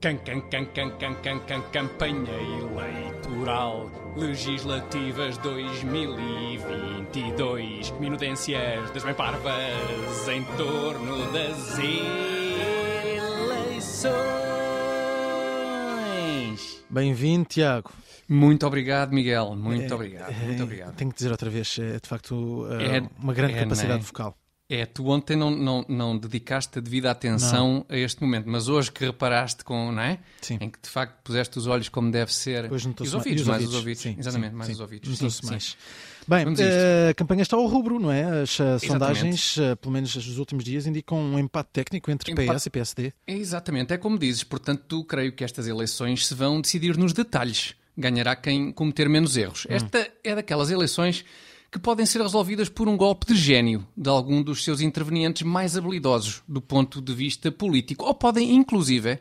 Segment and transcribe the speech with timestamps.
[0.00, 7.90] Can, can, can, can, can, can, can, campanha eleitoral legislativas 2022.
[7.98, 11.76] Minudências das bem parvas em torno das
[15.48, 16.84] eleições.
[16.88, 17.90] Bem-vindo, Tiago.
[18.28, 19.56] Muito obrigado, Miguel.
[19.56, 20.32] Muito obrigado.
[20.32, 20.94] Muito obrigado.
[20.94, 24.04] Tenho que dizer outra vez, é de facto É- uma grande é, capacidade né?
[24.06, 24.36] vocal.
[24.70, 28.92] É, tu ontem não, não, não dedicaste a devida atenção a este momento, mas hoje
[28.92, 30.18] que reparaste com, não é?
[30.42, 30.58] Sim.
[30.60, 32.70] Em que de facto puseste os olhos como deve ser.
[32.70, 34.74] Hoje e notou-se os ouvidos, e os mais os ouvidos, sim, Exatamente, sim, mais sim.
[34.74, 35.08] os ouvidos.
[35.08, 35.50] Notou-se Sim, sim.
[35.50, 35.76] mais.
[36.28, 36.62] Bem, a isto.
[36.62, 38.42] eh, a campanha está ao rubro, não é?
[38.42, 42.54] As eh, sondagens, eh, pelo menos nos últimos dias, indicam um empate técnico entre Empate.
[42.54, 43.12] PS e PSD.
[43.26, 44.44] Exatamente, é como dizes.
[44.44, 47.74] Portanto, creio que estas eleições se vão decidir nos detalhes.
[47.96, 49.64] Ganhará quem cometer menos erros.
[49.64, 49.72] Hum.
[49.74, 51.24] Esta é daquelas eleições
[51.70, 55.76] que podem ser resolvidas por um golpe de gênio de algum dos seus intervenientes mais
[55.76, 58.04] habilidosos do ponto de vista político.
[58.04, 59.18] Ou podem, inclusive,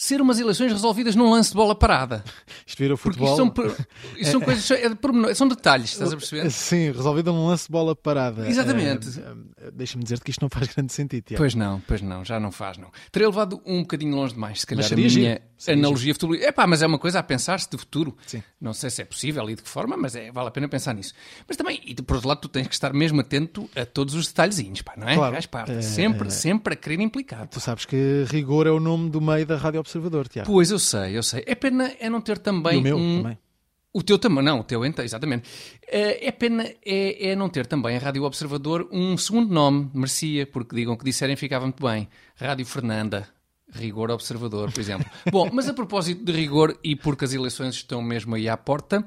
[0.00, 2.24] ser umas eleições resolvidas num lance de bola parada.
[2.66, 3.28] Isto vira o Porque futebol.
[3.28, 6.50] isto são, por- isto são coisas, é são detalhes, estás a perceber?
[6.50, 8.48] Sim, resolvido num lance de bola parada.
[8.48, 9.20] Exatamente.
[9.58, 11.42] Eh, Deixa-me dizer que isto não faz grande sentido, Tiago.
[11.42, 12.90] Pois não, pois não, já não faz, não.
[13.12, 16.34] Terei levado um bocadinho longe demais, se calhar, a minha giro, analogia futuro.
[16.36, 18.16] É pá, mas é uma coisa a pensar-se de futuro.
[18.26, 18.42] Sim.
[18.58, 20.94] Não sei se é possível e de que forma, mas é, vale a pena pensar
[20.94, 21.12] nisso.
[21.46, 24.28] Mas também, e por outro lado, tu tens que estar mesmo atento a todos os
[24.28, 25.14] detalhezinhos, pá, não é?
[25.14, 25.32] Claro.
[25.34, 25.72] Faz parte.
[25.72, 26.30] É, sempre, é.
[26.30, 27.46] sempre a querer implicar.
[27.48, 30.50] Tu sabes que rigor é o nome do meio da Rádio Observador, Tiago.
[30.50, 31.42] Pois eu sei, eu sei.
[31.46, 33.38] É pena é não ter também E o meu um, também.
[33.92, 35.48] O teu também, não, o teu então, exatamente.
[35.88, 40.46] Eh, É pena é, é não ter também a Rádio Observador um segundo nome, merecia,
[40.46, 42.08] porque digam que disserem ficava muito bem.
[42.36, 43.28] Rádio Fernanda,
[43.72, 45.10] Rigor Observador, por exemplo.
[45.30, 49.04] Bom, mas a propósito de rigor e porque as eleições estão mesmo aí à porta,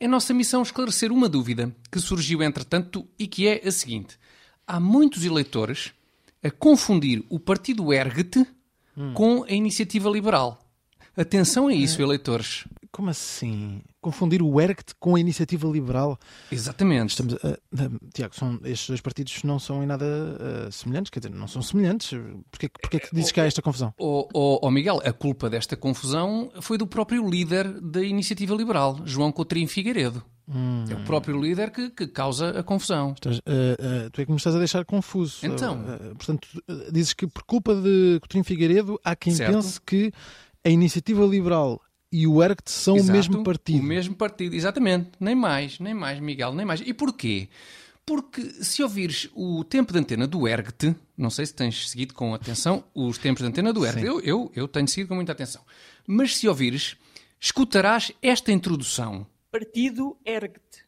[0.00, 4.18] é nossa missão esclarecer uma dúvida que surgiu entretanto e que é a seguinte.
[4.66, 5.92] Há muitos eleitores
[6.42, 7.92] a confundir o partido
[8.96, 10.58] Ergt com a iniciativa liberal.
[11.16, 12.64] Atenção a isso, eleitores.
[12.90, 13.80] Como assim?
[14.00, 16.16] Confundir o ERGT com a Iniciativa Liberal?
[16.50, 17.10] Exatamente.
[17.10, 21.18] Estamos a- a- Tiago, são, estes dois partidos não são em nada eh, semelhantes, quer
[21.20, 22.10] dizer, não são semelhantes.
[22.52, 23.92] Porquê, porquê que dizes que há esta confusão?
[23.98, 29.00] Ó ó- ó, Miguel, a culpa desta confusão foi do próprio líder da Iniciativa Liberal,
[29.04, 30.22] João Coutrinho Figueiredo.
[30.90, 33.12] É o próprio líder que, que causa a confusão.
[33.12, 35.38] Estás, eh, eh, tu é que me estás a deixar confuso.
[35.42, 35.82] Então?
[35.88, 36.48] Eh, portanto,
[36.92, 39.54] dizes que por culpa de Coutinho Figueiredo há quem Certo.
[39.54, 40.12] pense que
[40.62, 41.80] a Iniciativa Liberal
[42.12, 43.80] e o ERGT são Exato, o mesmo partido.
[43.80, 45.10] O mesmo partido, exatamente.
[45.18, 46.80] Nem mais, nem mais, Miguel, nem mais.
[46.80, 47.48] E porquê?
[48.06, 52.34] Porque se ouvires o tempo de antena do ERGT, não sei se tens seguido com
[52.34, 55.62] atenção os tempos de antena do ERGT, eu, eu, eu tenho seguido com muita atenção.
[56.06, 56.96] Mas se ouvires,
[57.40, 59.26] escutarás esta introdução.
[59.54, 60.84] Partido Ergt.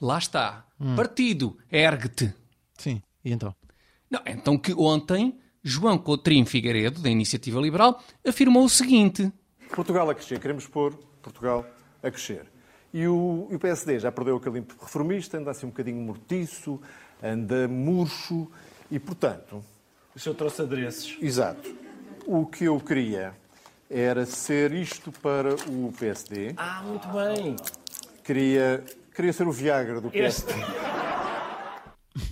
[0.00, 0.66] Lá está.
[0.96, 2.34] Partido ERGT.
[2.76, 3.54] Sim, e então?
[4.10, 9.32] Não, então que ontem João Coutrinho Figueiredo, da Iniciativa Liberal, afirmou o seguinte.
[9.72, 11.64] Portugal a crescer, queremos pôr Portugal
[12.02, 12.46] a crescer.
[12.92, 16.80] E o, e o PSD já perdeu aquele ímpeto reformista, anda assim um bocadinho mortiço,
[17.22, 18.50] anda murcho
[18.90, 19.64] e, portanto,
[20.16, 21.16] O senhor trouxe adereços.
[21.22, 21.72] exato,
[22.26, 23.36] o que eu queria
[23.90, 27.56] era ser isto para o PSD, Ah, muito bem.
[28.22, 28.84] queria,
[29.14, 30.52] queria ser o Viagra do PSD.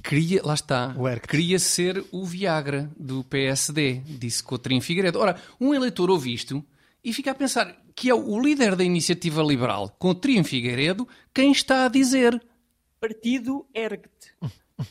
[0.03, 0.94] Queria, lá está,
[1.28, 5.19] queria ser o Viagra do PSD, disse Coutrinho Figueiredo.
[5.19, 6.65] Ora, um eleitor ouve isto
[7.05, 11.84] e fica a pensar que é o líder da Iniciativa Liberal, Coutrinho Figueiredo, quem está
[11.84, 12.41] a dizer.
[13.00, 14.11] Partido Ergt.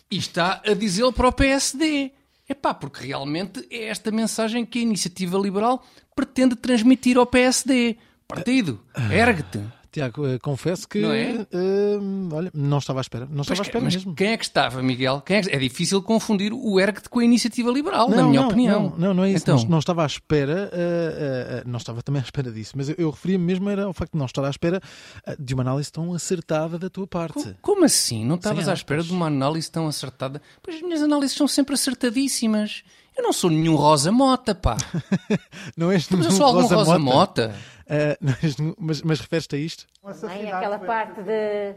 [0.09, 2.11] E está a dizê-lo para o PSD.
[2.47, 5.83] Epá, porque realmente é esta mensagem que a Iniciativa Liberal
[6.15, 7.97] pretende transmitir ao PSD.
[8.27, 8.79] Partido,
[9.11, 9.59] ergue-te.
[9.95, 11.47] Tiago, eh, confesso que Não é?
[11.51, 11.97] eh,
[12.33, 13.25] olha, não estava à espera.
[13.25, 14.13] Não estava Pois à espera mas mesmo.
[14.13, 15.21] quem é que estava, Miguel?
[15.21, 18.41] Quem é, que- é difícil confundir o ERGT com a Iniciativa Liberal, na Não, minha
[18.41, 18.93] não, opinião.
[18.97, 19.43] Não, não, é isso.
[19.43, 22.89] Então, Não, não estava à espera, eh, eh, não estava também à espera disso, mas
[22.89, 24.81] eu, eu referia-me mesmo era ao facto de não estar à espera
[25.39, 27.33] de uma análise tão acertada da tua parte.
[27.41, 28.25] co- como assim?
[28.25, 30.41] Não estavas à espera de uma análise tão acertada?
[30.61, 32.83] Pois as minhas análises são sempre acertadíssimas.
[33.17, 34.75] Eu não sou nenhum Rosa Mota, pá.
[35.77, 37.55] Não és Mas eu nenhum sou algum Rosa, Rosa Mota.
[37.87, 39.85] Eh, não és nenhum- mas, mas referes-te a isto?
[40.27, 41.73] Bem, aquela parte de,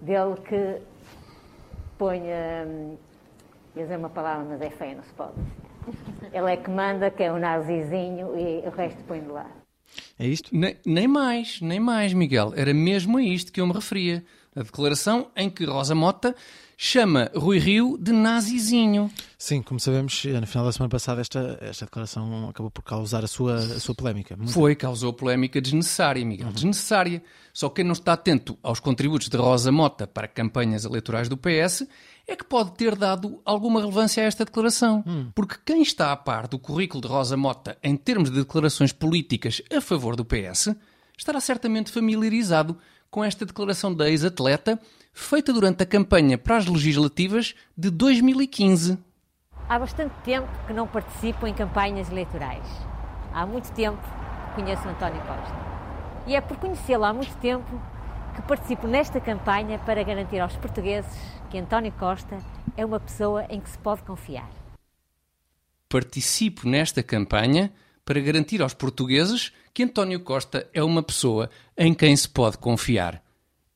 [0.00, 0.80] dele que
[1.98, 2.20] põe.
[2.20, 2.96] hum,
[3.76, 5.32] ia dizer uma palavra, mas é feia, não se pode.
[6.32, 9.46] Ele é que manda, que é o nazizinho, e o resto põe de lá.
[10.18, 10.50] É isto?
[10.54, 12.52] Nem, nem mais, nem mais, Miguel.
[12.56, 14.24] Era mesmo a isto que eu me referia.
[14.54, 16.34] Na declaração em que Rosa Mota
[16.76, 19.08] chama Rui Rio de nazizinho.
[19.38, 23.28] Sim, como sabemos, no final da semana passada esta, esta declaração acabou por causar a
[23.28, 24.36] sua, a sua polémica.
[24.36, 27.22] Muito Foi, causou polémica desnecessária, Miguel, desnecessária.
[27.52, 31.86] Só quem não está atento aos contributos de Rosa Mota para campanhas eleitorais do PS
[32.26, 35.04] é que pode ter dado alguma relevância a esta declaração.
[35.36, 39.62] Porque quem está a par do currículo de Rosa Mota em termos de declarações políticas
[39.72, 40.70] a favor do PS
[41.16, 42.76] estará certamente familiarizado
[43.12, 44.80] com esta declaração da ex-atleta
[45.12, 48.98] feita durante a campanha para as legislativas de 2015.
[49.68, 52.66] Há bastante tempo que não participo em campanhas eleitorais.
[53.34, 55.54] Há muito tempo que conheço António Costa.
[56.26, 57.80] E é por conhecê-lo há muito tempo
[58.34, 61.12] que participo nesta campanha para garantir aos portugueses
[61.50, 62.38] que António Costa
[62.78, 64.48] é uma pessoa em que se pode confiar.
[65.86, 67.70] Participo nesta campanha
[68.04, 73.22] para garantir aos portugueses que António Costa é uma pessoa em quem se pode confiar.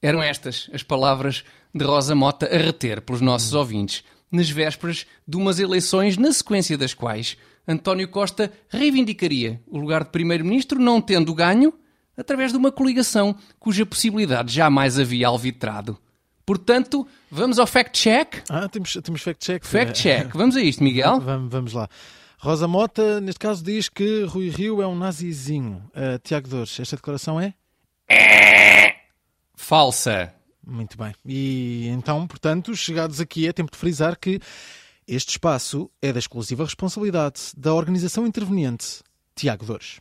[0.03, 1.45] Eram estas as palavras
[1.75, 6.77] de Rosa Mota a reter pelos nossos ouvintes, nas vésperas de umas eleições na sequência
[6.77, 7.37] das quais
[7.67, 11.73] António Costa reivindicaria o lugar de Primeiro-Ministro, não tendo ganho,
[12.17, 15.99] através de uma coligação cuja possibilidade jamais havia alvitrado.
[16.45, 18.45] Portanto, vamos ao fact-check?
[18.49, 19.67] Ah, temos, temos fact-check.
[19.67, 20.33] Fact-check.
[20.33, 21.21] Vamos a isto, Miguel?
[21.21, 21.89] Vamos, vamos lá.
[22.39, 25.83] Rosa Mota, neste caso, diz que Rui Rio é um nazizinho.
[25.89, 27.55] Uh, Tiago Dores, esta declaração é?
[29.55, 30.33] Falsa.
[30.67, 31.15] Muito bem.
[31.25, 34.41] E então, portanto, chegados aqui, é tempo de frisar que
[35.07, 39.03] este espaço é da exclusiva responsabilidade da organização interveniente,
[39.35, 40.01] Tiago Dores.